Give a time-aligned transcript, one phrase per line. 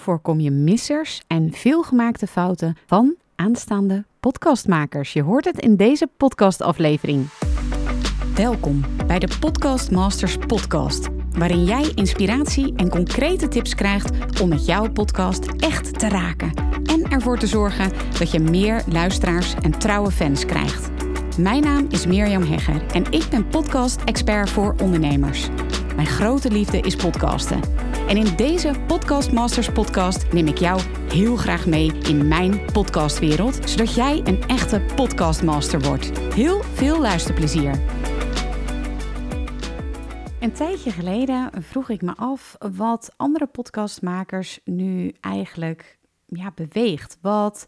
[0.00, 5.12] voorkom je missers en veelgemaakte fouten van aanstaande podcastmakers.
[5.12, 7.28] Je hoort het in deze podcastaflevering.
[8.34, 14.66] Welkom bij de Podcast Masters podcast, waarin jij inspiratie en concrete tips krijgt om met
[14.66, 16.52] jouw podcast echt te raken
[16.84, 20.90] en ervoor te zorgen dat je meer luisteraars en trouwe fans krijgt.
[21.38, 25.48] Mijn naam is Mirjam Hegger en ik ben podcast-expert voor ondernemers.
[25.94, 27.89] Mijn grote liefde is podcasten.
[28.10, 33.70] En in deze Podcast Masters podcast neem ik jou heel graag mee in mijn podcastwereld,
[33.70, 36.18] zodat jij een echte podcastmaster wordt.
[36.18, 37.80] Heel veel luisterplezier.
[40.40, 47.18] Een tijdje geleden vroeg ik me af wat andere podcastmakers nu eigenlijk ja, beweegt.
[47.20, 47.66] Wat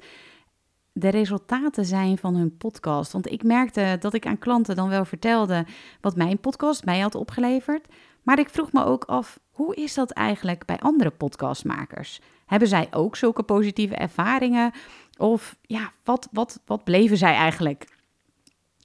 [0.93, 3.13] de resultaten zijn van hun podcast.
[3.13, 5.66] Want ik merkte dat ik aan klanten dan wel vertelde
[6.01, 7.87] wat mijn podcast mij had opgeleverd.
[8.23, 12.21] Maar ik vroeg me ook af, hoe is dat eigenlijk bij andere podcastmakers?
[12.47, 14.73] Hebben zij ook zulke positieve ervaringen?
[15.19, 17.85] Of ja, wat, wat, wat bleven zij eigenlijk?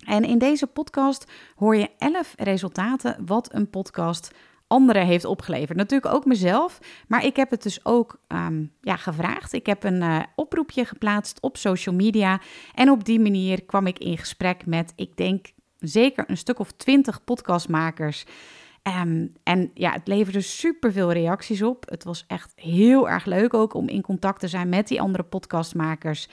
[0.06, 4.31] En in deze podcast hoor je 11 resultaten wat een podcast
[4.67, 5.78] anderen heeft opgeleverd.
[5.78, 9.54] Natuurlijk ook mezelf, maar ik heb het dus ook ehm, ja, gevraagd.
[9.54, 12.42] Ik heb een uh, oproepje geplaatst op social media
[12.73, 15.45] en op die manier kwam ik in gesprek met, ik denk
[15.80, 18.26] zeker een stuk of twintig podcastmakers.
[18.83, 21.89] Um, en ja, het leverde superveel reacties op.
[21.89, 25.23] Het was echt heel erg leuk ook om in contact te zijn met die andere
[25.23, 26.28] podcastmakers.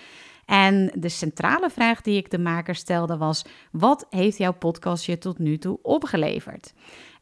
[0.45, 5.19] En de centrale vraag die ik de makers stelde was: wat heeft jouw podcast je
[5.19, 6.73] tot nu toe opgeleverd?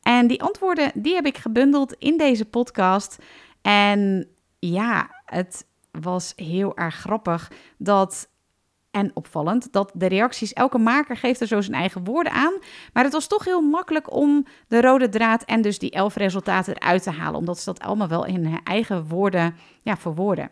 [0.03, 3.19] En die antwoorden die heb ik gebundeld in deze podcast.
[3.63, 4.29] En
[4.59, 8.29] ja, het was heel erg grappig dat
[8.93, 12.53] en opvallend dat de reacties, elke maker geeft er zo zijn eigen woorden aan.
[12.93, 16.77] Maar het was toch heel makkelijk om de rode draad en dus die elf resultaten
[16.77, 17.39] eruit te halen.
[17.39, 20.51] Omdat ze dat allemaal wel in hun eigen woorden ja, verwoorden.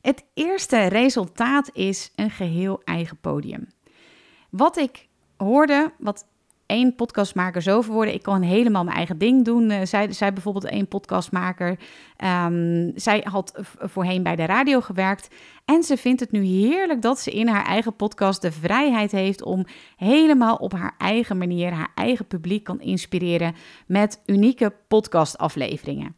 [0.00, 3.68] Het eerste resultaat is een geheel eigen podium.
[4.50, 6.26] Wat ik hoorde, wat
[6.66, 8.14] één podcastmaker zo verwoorden.
[8.14, 9.86] Ik kan helemaal mijn eigen ding doen.
[9.86, 11.78] Zij, zij bijvoorbeeld één podcastmaker.
[12.24, 15.28] Um, zij had voorheen bij de radio gewerkt.
[15.64, 19.42] En ze vindt het nu heerlijk dat ze in haar eigen podcast de vrijheid heeft
[19.42, 19.66] om
[19.96, 23.54] helemaal op haar eigen manier haar eigen publiek kan inspireren
[23.86, 26.16] met unieke podcastafleveringen.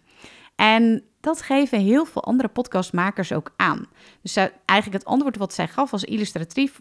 [0.56, 3.86] En dat geven heel veel andere podcastmakers ook aan.
[4.22, 6.80] Dus eigenlijk het antwoord wat zij gaf was illustratief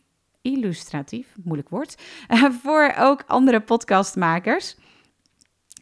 [0.52, 1.96] illustratief, moeilijk woord,
[2.64, 4.76] voor ook andere podcastmakers.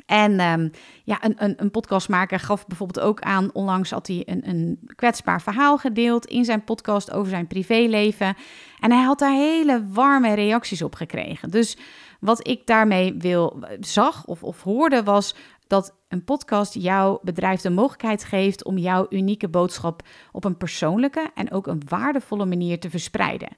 [0.06, 0.72] En um,
[1.04, 5.42] ja, een, een, een, podcastmaker gaf bijvoorbeeld ook aan, onlangs had hij een, een kwetsbaar
[5.42, 8.36] verhaal gedeeld in zijn podcast over zijn privéleven.
[8.80, 11.50] En hij had daar hele warme reacties op gekregen.
[11.50, 11.78] Dus
[12.20, 15.36] wat ik daarmee wil, zag of, of hoorde was
[15.68, 21.32] dat een podcast jouw bedrijf de mogelijkheid geeft om jouw unieke boodschap op een persoonlijke
[21.36, 23.50] en ook een waardevolle manier te verspreiden.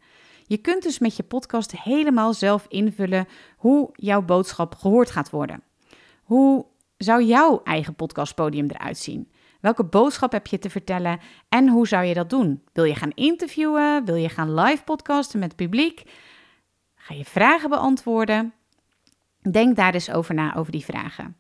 [0.48, 3.28] Je kunt dus met je podcast helemaal zelf invullen
[3.58, 5.64] hoe jouw boodschap gehoord gaat worden.
[6.24, 6.66] Hoe
[6.98, 9.32] zou jouw eigen podcastpodium eruit zien?
[9.62, 11.20] Welke boodschap heb je te vertellen
[11.50, 12.64] en hoe zou je dat doen?
[12.74, 14.06] Wil je gaan interviewen?
[14.06, 16.04] Wil je gaan live podcasten met publiek?
[16.96, 18.54] Ga je vragen beantwoorden?
[19.52, 21.38] Denk daar dus over na, over die vragen.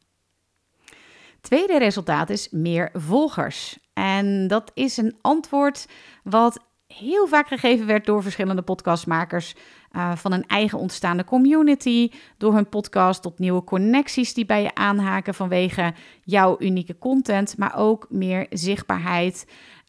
[1.42, 3.80] Tweede resultaat is meer volgers.
[3.94, 5.88] En dat is een antwoord
[6.24, 6.67] wat
[6.98, 9.56] heel vaak gegeven werd door verschillende podcastmakers.
[9.92, 14.76] Uh, van een eigen ontstaande community, door hun podcast tot nieuwe connecties die bij je
[14.76, 15.94] aanhaken vanwege
[16.24, 19.46] jouw unieke content, maar ook meer zichtbaarheid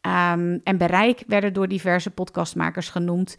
[0.07, 3.37] um, en bereik werden door diverse podcastmakers genoemd.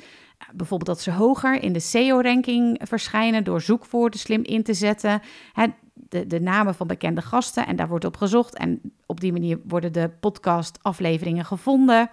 [0.54, 5.22] Bijvoorbeeld dat ze hoger in de SEO-ranking verschijnen door zoekwoorden slim in te zetten.
[5.54, 9.32] Hè, de, de namen van bekende gasten en daar wordt op gezocht en op die
[9.32, 12.10] manier worden de podcast-afleveringen gevonden.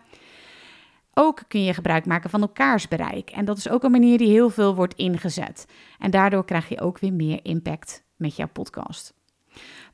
[1.19, 3.31] Ook kun je gebruik maken van elkaars bereik.
[3.31, 5.67] En dat is ook een manier die heel veel wordt ingezet.
[5.99, 9.15] En daardoor krijg je ook weer meer impact met jouw podcast.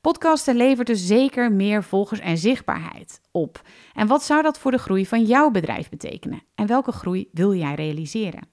[0.01, 3.63] Podcasten levert dus zeker meer volgers en zichtbaarheid op.
[3.95, 6.43] En wat zou dat voor de groei van jouw bedrijf betekenen?
[6.55, 8.49] En welke groei wil jij realiseren?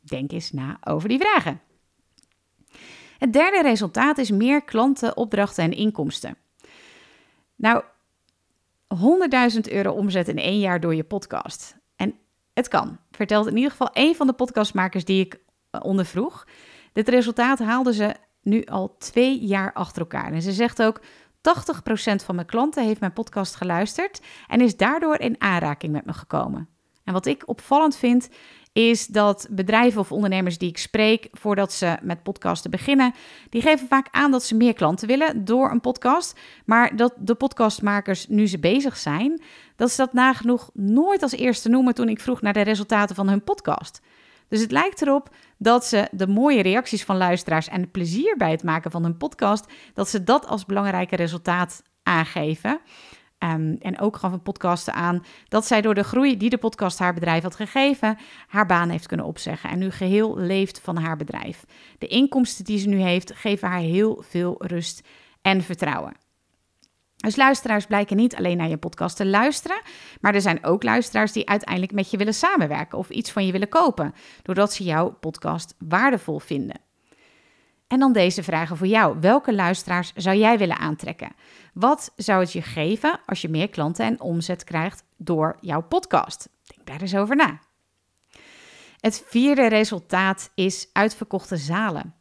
[0.00, 1.60] Denk eens na over die vragen.
[3.18, 6.36] Het derde resultaat is meer klanten, opdrachten en inkomsten.
[7.56, 7.82] Nou,
[9.54, 11.82] 100.000 euro omzet in één jaar door je podcast.
[12.54, 15.40] Het kan, vertelt in ieder geval een van de podcastmakers die ik
[15.70, 16.46] eh, ondervroeg.
[16.92, 20.32] Dit resultaat haalde ze nu al twee jaar achter elkaar.
[20.32, 21.02] En ze zegt ook: 80%
[22.24, 26.68] van mijn klanten heeft mijn podcast geluisterd en is daardoor in aanraking met me gekomen.
[27.04, 28.28] En wat ik opvallend vind,
[28.72, 33.14] is dat bedrijven of ondernemers die ik spreek voordat ze met podcasten beginnen,
[33.50, 37.34] die geven vaak aan dat ze meer klanten willen door een podcast, maar dat de
[37.34, 39.42] podcastmakers nu ze bezig zijn,
[39.76, 43.28] dat ze dat nagenoeg nooit als eerste noemen toen ik vroeg naar de resultaten van
[43.28, 44.00] hun podcast.
[44.48, 45.28] Dus het lijkt erop
[45.58, 49.16] dat ze de mooie reacties van luisteraars en het plezier bij het maken van hun
[49.16, 52.80] podcast, dat ze dat als belangrijke resultaat aangeven.
[53.52, 56.98] Um, en ook gaf een podcasten aan dat zij door de groei die de podcast
[56.98, 58.18] haar bedrijf had gegeven,
[58.48, 61.64] haar baan heeft kunnen opzeggen en nu geheel leeft van haar bedrijf.
[61.98, 65.08] De inkomsten die ze nu heeft, geven haar heel veel rust
[65.42, 66.12] en vertrouwen.
[67.16, 69.80] Dus luisteraars blijken niet alleen naar je podcast te luisteren,
[70.20, 73.52] maar er zijn ook luisteraars die uiteindelijk met je willen samenwerken of iets van je
[73.52, 76.83] willen kopen, doordat ze jouw podcast waardevol vinden.
[77.86, 79.16] En dan deze vragen voor jou.
[79.20, 81.34] Welke luisteraars zou jij willen aantrekken?
[81.74, 86.48] Wat zou het je geven als je meer klanten en omzet krijgt door jouw podcast?
[86.66, 87.60] Denk daar eens over na.
[89.00, 92.14] Het vierde resultaat is uitverkochte zalen.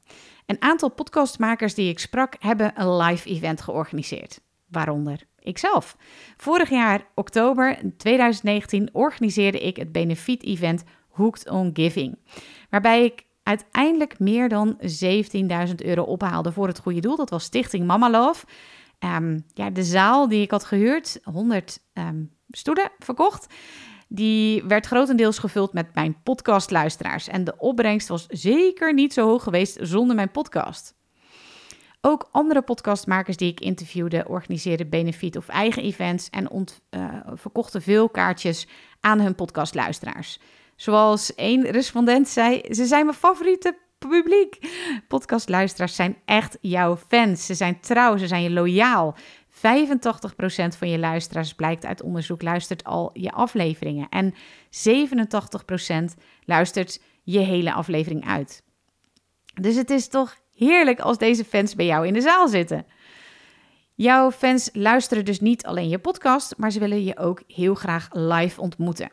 [0.45, 5.98] Een aantal podcastmakers die ik sprak hebben een live event georganiseerd, waaronder ikzelf.
[6.38, 12.18] Vorig jaar, oktober 2019, organiseerde ik het benefiet-event Hooked on Giving,
[12.69, 17.16] waarbij ik uiteindelijk meer dan 17.000 euro ophaalde voor het goede doel.
[17.16, 18.45] Dat was Stichting Mama Love.
[19.00, 23.54] Ehm, ja, de zaal die ik had gehuurd, 100 ehm, stoelen verkocht,
[24.07, 27.28] die werd grotendeels gevuld met mijn podcastluisteraars.
[27.28, 30.96] En de opbrengst was zeker niet zo hoog geweest zonder mijn podcast.
[32.01, 38.10] Ook andere podcastmakers die ik interviewde organiseerden benefiet of eigen events en uh, verkochten veel
[38.10, 38.68] kaartjes
[39.00, 40.39] aan hun podcastluisteraars.
[40.84, 44.58] Zoals één respondent zei, ze zijn mijn favoriete publiek.
[45.08, 47.46] Podcastluisteraars zijn echt jouw fans.
[47.46, 49.16] Ze zijn trouw, ze zijn je loyaal.
[49.50, 49.58] 85%
[50.78, 54.10] van je luisteraars blijkt uit onderzoek luistert al je afleveringen.
[54.10, 54.38] En 87%
[56.46, 58.64] luistert je hele aflevering uit.
[59.62, 62.86] Dus het is toch heerlijk als deze fans bij jou in de zaal zitten.
[63.96, 68.08] Jouw fans luisteren dus niet alleen je podcast, maar ze willen je ook heel graag
[68.12, 69.12] live ontmoeten.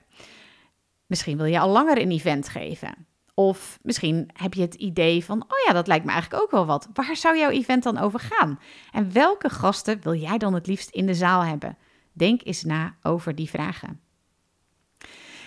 [1.11, 3.07] Misschien wil je al langer een event geven.
[3.35, 6.67] Of misschien heb je het idee van, oh ja, dat lijkt me eigenlijk ook wel
[6.67, 6.89] wat.
[6.93, 8.61] Waar zou jouw event dan over gaan?
[8.93, 11.77] En welke gasten wil jij dan het liefst in de zaal hebben?
[12.13, 14.01] Denk eens na over die vragen.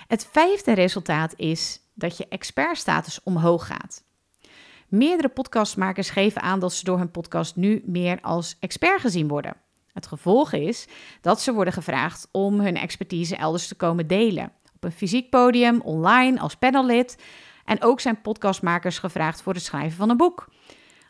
[0.07, 4.03] Het vijfde resultaat is dat je expertstatus omhoog gaat.
[4.87, 9.55] Meerdere podcastmakers geven aan dat ze door hun podcast nu meer als expert gezien worden.
[9.93, 10.87] Het gevolg is
[11.21, 14.51] dat ze worden gevraagd om hun expertise elders te komen delen
[14.83, 17.17] een fysiek podium, online, als panellid.
[17.65, 20.47] En ook zijn podcastmakers gevraagd voor het schrijven van een boek.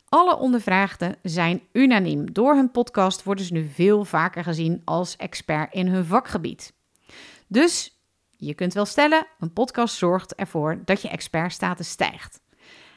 [0.09, 2.33] Alle ondervraagden zijn unaniem.
[2.33, 6.73] Door hun podcast worden ze nu veel vaker gezien als expert in hun vakgebied.
[7.47, 7.97] Dus
[8.37, 12.41] je kunt wel stellen, een podcast zorgt ervoor dat je expertstatus stijgt.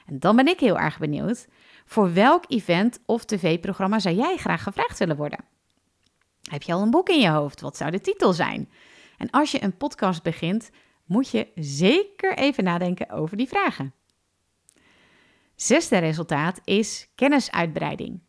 [0.06, 1.46] En dan ben ik heel erg benieuwd,
[1.84, 5.44] voor welk event of tv-programma zou jij graag gevraagd willen worden?
[6.42, 7.60] Heb je al een boek in je hoofd?
[7.60, 8.70] Wat zou de titel zijn?
[9.16, 10.70] En als je een podcast begint,
[11.04, 13.94] moet je zeker even nadenken over die vragen.
[15.54, 18.20] Zesde resultaat is kennisuitbreiding.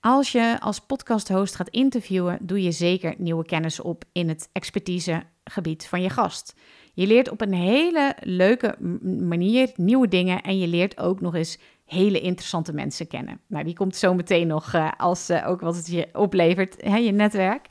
[0.00, 5.86] Als je als podcasthost gaat interviewen, doe je zeker nieuwe kennis op in het expertisegebied
[5.86, 6.54] van je gast.
[6.94, 11.58] Je leert op een hele leuke manier nieuwe dingen en je leert ook nog eens
[11.84, 13.40] hele interessante mensen kennen.
[13.46, 16.96] Nou, die komt zo meteen nog uh, als uh, ook wat het je oplevert, hè,
[16.96, 17.66] je netwerk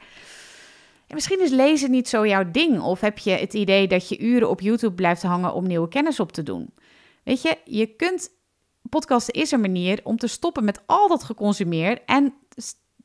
[1.13, 2.81] misschien is lezen niet zo jouw ding.
[2.81, 6.19] Of heb je het idee dat je uren op YouTube blijft hangen om nieuwe kennis
[6.19, 6.73] op te doen.
[7.23, 8.37] Weet je, je kunt.
[8.89, 12.33] Podcasten is een manier om te stoppen met al dat geconsumeerd en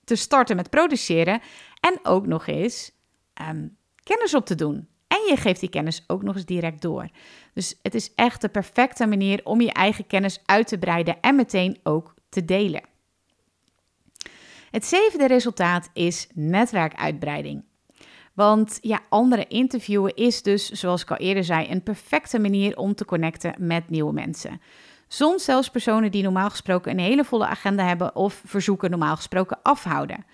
[0.05, 1.40] te starten met produceren.
[1.81, 2.93] En ook nog eens
[3.35, 3.69] ehm,
[4.02, 4.88] kennis op te doen.
[5.07, 7.09] En je geeft die kennis ook nog eens direct door.
[7.55, 11.35] Dus het is echt de perfecte manier om je eigen kennis uit te breiden en
[11.35, 12.83] meteen ook te delen.
[14.71, 17.64] Het zevende resultaat is netwerkuitbreiding.
[18.35, 22.95] Want ja, anderen interviewen is dus, zoals ik al eerder zei, een perfecte manier om
[22.95, 24.61] te connecten met nieuwe mensen.
[25.09, 29.59] Soms zelfs personen die normaal gesproken een hele volle agenda hebben of verzoeken normaal gesproken
[29.62, 30.25] afhouden.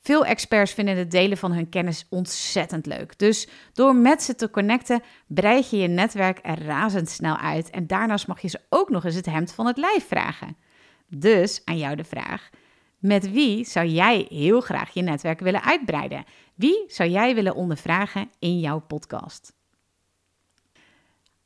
[0.00, 3.18] Veel experts vinden het delen van hun kennis ontzettend leuk.
[3.18, 7.70] Dus door met ze te connecten, breid je je netwerk er razendsnel uit.
[7.70, 10.56] En daarnaast mag je ze ook nog eens het hemd van het lijf vragen.
[11.08, 12.50] Dus aan jou de vraag:
[12.98, 16.24] met wie zou jij heel graag je netwerk willen uitbreiden?
[16.54, 19.54] Wie zou jij willen ondervragen in jouw podcast?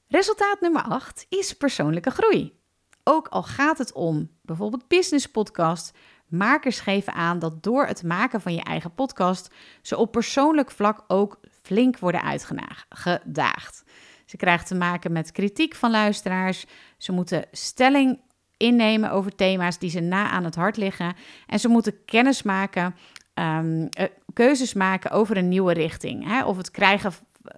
[0.07, 2.59] Resultaat nummer 8 is persoonlijke groei.
[3.05, 8.41] Ook al gaat het om bijvoorbeeld business podcast, makers geven aan dat door het maken
[8.41, 13.85] van je eigen podcast ze op persoonlijk vlak ook flink worden uitgedaagd.
[14.25, 16.67] Ze krijgen te maken met kritiek van luisteraars.
[16.99, 18.21] Ze moeten stelling
[18.61, 21.15] innemen over thema's die ze na aan het hart liggen.
[21.47, 22.95] En ze moeten kennis maken,
[23.35, 23.89] um,
[24.33, 26.27] keuzes maken over een nieuwe richting.
[26.27, 26.45] Hè?
[26.45, 27.13] Of het krijgen,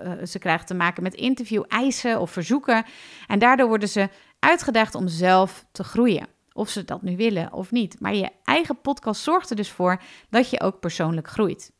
[0.05, 2.85] uh, ze krijgen te maken met interview, eisen of verzoeken.
[3.27, 6.27] En daardoor worden ze uitgedaagd om zelf te groeien.
[6.53, 8.01] Of ze dat nu willen of niet.
[8.01, 11.73] Maar je eigen podcast zorgt er dus voor dat je ook persoonlijk groeit.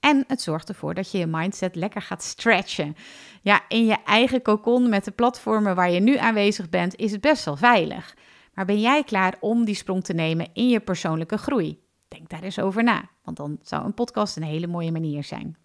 [0.00, 2.96] En het zorgt ervoor dat je je mindset lekker gaat stretchen.
[3.42, 7.20] Ja, in je eigen cocon met de platformen waar je nu aanwezig bent, is het
[7.20, 8.16] best wel veilig.
[8.54, 11.84] Maar ben jij klaar om die sprong te nemen in je persoonlijke groei?
[12.08, 15.56] Denk daar eens over na, want dan zou een podcast een hele mooie manier zijn.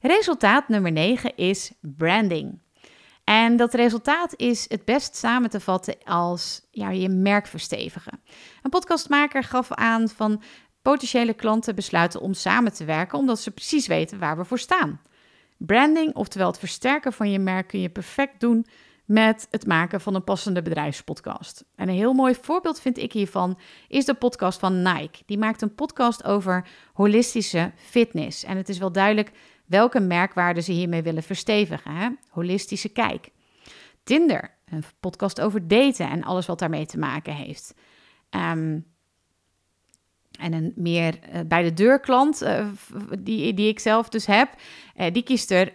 [0.00, 2.60] Resultaat nummer 9 is branding.
[3.24, 8.20] En dat resultaat is het best samen te vatten als ja, je merk verstevigen.
[8.62, 10.42] Een podcastmaker gaf aan van
[10.82, 15.00] potentiële klanten besluiten om samen te werken omdat ze precies weten waar we voor staan.
[15.56, 18.66] Branding, oftewel het versterken van je merk, kun je perfect doen
[19.04, 21.64] met het maken van een passende bedrijfspodcast.
[21.74, 23.58] En een heel mooi voorbeeld vind ik hiervan
[23.88, 25.22] is de podcast van Nike.
[25.26, 28.44] Die maakt een podcast over holistische fitness.
[28.44, 29.30] En het is wel duidelijk
[29.66, 31.94] welke merkwaarden ze hiermee willen verstevigen.
[31.94, 32.08] Hè?
[32.28, 33.30] Holistische kijk.
[34.04, 37.74] Tinder, een podcast over daten en alles wat daarmee te maken heeft.
[38.30, 38.91] Um,
[40.38, 42.66] en een meer uh, bij de deur klant, uh,
[43.18, 44.48] die, die ik zelf dus heb,
[44.96, 45.72] uh, die kiest er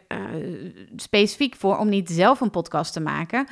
[0.96, 3.48] specifiek voor om niet zelf een podcast te maken,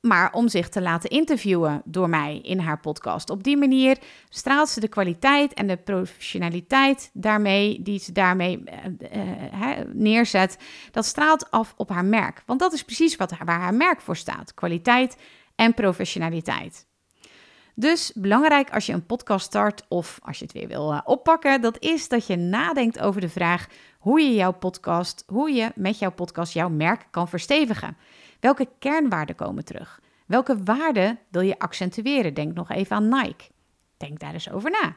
[0.00, 3.30] maar om zich te laten interviewen door mij in haar podcast.
[3.30, 3.98] Op die manier
[4.28, 8.62] straalt ze de kwaliteit en de professionaliteit daarmee, die ze daarmee
[9.92, 10.58] neerzet,
[10.90, 12.42] dat straalt af op haar merk.
[12.46, 15.16] Want dat is precies wat, waar haar merk voor staat: kwaliteit
[15.54, 16.88] en professionaliteit.
[17.80, 21.60] Dus belangrijk als je een podcast start of als je het weer wil uh, oppakken,
[21.60, 23.66] dat is dat je nadenkt over de vraag
[23.98, 27.96] hoe je jouw podcast, hoe je met jouw podcast jouw merk kan verstevigen.
[28.40, 30.00] Welke kernwaarden komen terug?
[30.26, 32.34] Welke waarden wil je accentueren?
[32.34, 33.44] Denk nog even aan Nike.
[33.96, 34.94] Denk daar eens over na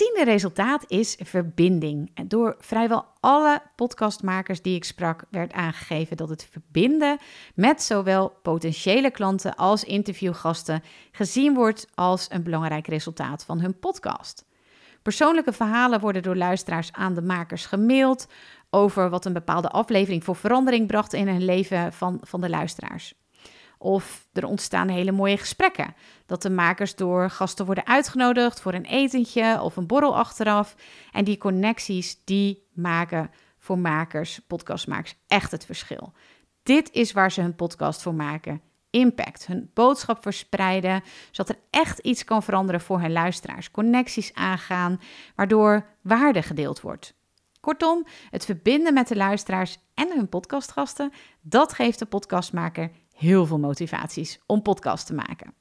[0.00, 2.10] tiende resultaat is verbinding.
[2.14, 7.18] En door vrijwel alle podcastmakers die ik sprak, werd aangegeven dat het verbinden
[7.54, 14.44] met zowel potentiële klanten als interviewgasten gezien wordt als een belangrijk resultaat van hun podcast.
[15.02, 18.26] Persoonlijke verhalen worden door luisteraars aan de makers gemaild
[18.70, 23.19] over wat een bepaalde aflevering voor verandering bracht in het leven van, van de luisteraars.
[23.82, 25.94] Of er ontstaan hele mooie gesprekken.
[26.26, 30.74] Dat de makers door gasten worden uitgenodigd voor een etentje of een borrel achteraf.
[31.12, 36.12] En die connecties, die maken voor makers, podcastmakers, echt het verschil.
[36.62, 38.60] Dit is waar ze hun podcast voor maken.
[38.90, 43.70] Impact, hun boodschap verspreiden, zodat er echt iets kan veranderen voor hun luisteraars.
[43.70, 45.00] Connecties aangaan,
[45.34, 47.14] waardoor waarde gedeeld wordt.
[47.60, 53.58] Kortom, het verbinden met de luisteraars en hun podcastgasten, dat geeft de podcastmaker heel veel
[53.58, 55.54] motivaties om podcast te maken.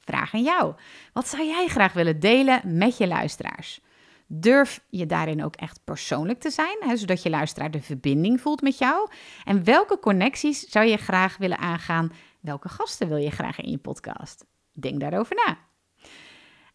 [0.00, 0.74] Vraag aan jou.
[1.12, 3.80] Wat zou jij graag willen delen met je luisteraars?
[4.26, 8.62] Durf je daarin ook echt persoonlijk te zijn, hè, zodat je luisteraar de verbinding voelt
[8.62, 9.08] met jou?
[9.44, 12.12] En welke connecties zou je graag willen aangaan?
[12.40, 14.44] Welke gasten wil je graag in je podcast?
[14.72, 15.58] Denk daarover na.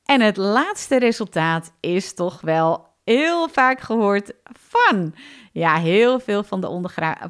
[0.05, 5.13] En het laatste resultaat is toch wel heel vaak gehoord van.
[5.51, 6.69] Ja, heel veel van de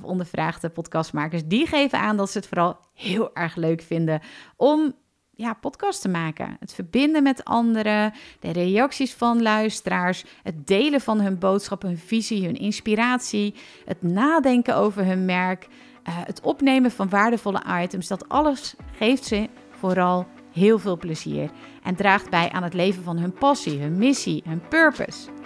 [0.02, 4.22] ondervraagde podcastmakers die geven aan dat ze het vooral heel erg leuk vinden
[4.56, 4.94] om
[5.36, 6.58] ja, podcast te maken.
[6.60, 12.46] Het verbinden met anderen, de reacties van luisteraars, het delen van hun boodschap, hun visie,
[12.46, 18.08] hun inspiratie, het nadenken over hun merk, uh, het opnemen van waardevolle items.
[18.08, 21.50] Dat alles geeft ze vooral heel veel plezier
[21.84, 25.43] en draagt bij aan het leven van hun passie, hun missie, hun purpose.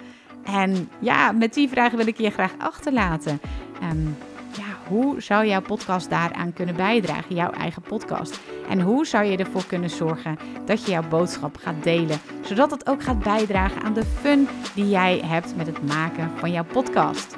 [0.47, 3.41] En ja, met die vragen wil ik je graag achterlaten.
[3.83, 4.17] Um,
[4.51, 8.39] ja, hoe zou jouw podcast daaraan kunnen bijdragen, jouw eigen podcast?
[8.69, 12.89] En hoe zou je ervoor kunnen zorgen dat je jouw boodschap gaat delen, zodat het
[12.89, 17.37] ook gaat bijdragen aan de fun die jij hebt met het maken van jouw podcast?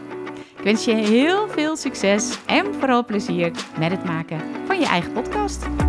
[0.57, 5.11] Ik wens je heel veel succes en vooral plezier met het maken van je eigen
[5.11, 5.88] podcast.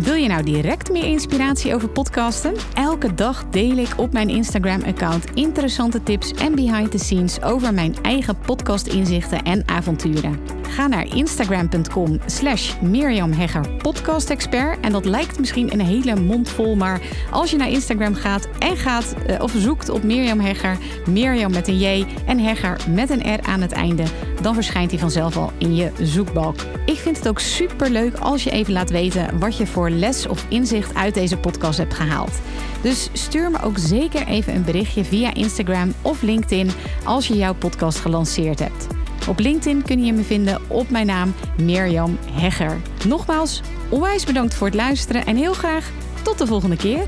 [0.00, 2.54] Wil je nou direct meer inspiratie over podcasten?
[2.74, 7.94] Elke dag deel ik op mijn Instagram-account interessante tips en behind the scenes over mijn
[8.02, 10.38] eigen podcast-inzichten en avonturen.
[10.62, 14.78] Ga naar instagram.com slash Mirjam Hegger.
[14.80, 18.76] En dat lijkt misschien een hele mond vol, maar als je naar Instagram gaat en
[18.76, 20.76] gaat uh, of zoekt op Mirjam Hegger,
[21.08, 24.04] Mirjam met een J en Hegger met een R aan het einde,
[24.42, 26.56] dan verschijnt hij vanzelf al in je zoekbalk.
[26.84, 30.26] Ik vind het ook super leuk als je even laat weten wat je voor les
[30.26, 32.40] of inzicht uit deze podcast hebt gehaald.
[32.82, 36.70] Dus stuur me ook zeker even een berichtje via Instagram of LinkedIn
[37.04, 38.86] als je jouw podcast gelanceerd hebt.
[39.28, 42.76] Op LinkedIn kun je me vinden op mijn naam Mirjam Hegger.
[43.06, 45.90] Nogmaals, onwijs bedankt voor het luisteren en heel graag
[46.22, 47.06] tot de volgende keer.